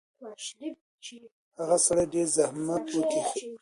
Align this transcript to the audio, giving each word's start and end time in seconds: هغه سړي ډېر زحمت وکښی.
هغه 1.57 1.77
سړي 1.85 2.03
ډېر 2.13 2.27
زحمت 2.37 2.85
وکښی. 2.95 3.47